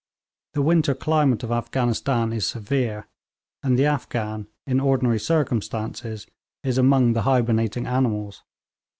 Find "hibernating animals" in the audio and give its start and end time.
7.21-8.41